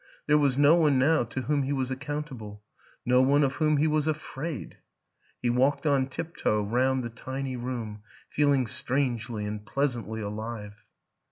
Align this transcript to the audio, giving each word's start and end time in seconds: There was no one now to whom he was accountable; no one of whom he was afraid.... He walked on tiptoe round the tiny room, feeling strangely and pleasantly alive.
There 0.25 0.39
was 0.39 0.57
no 0.57 0.73
one 0.73 0.97
now 0.97 1.23
to 1.25 1.41
whom 1.43 1.61
he 1.61 1.71
was 1.73 1.91
accountable; 1.91 2.63
no 3.05 3.21
one 3.21 3.43
of 3.43 3.53
whom 3.57 3.77
he 3.77 3.85
was 3.85 4.07
afraid.... 4.07 4.77
He 5.43 5.51
walked 5.51 5.85
on 5.85 6.07
tiptoe 6.07 6.63
round 6.63 7.03
the 7.03 7.11
tiny 7.11 7.55
room, 7.55 8.01
feeling 8.27 8.65
strangely 8.65 9.45
and 9.45 9.63
pleasantly 9.63 10.19
alive. 10.21 10.83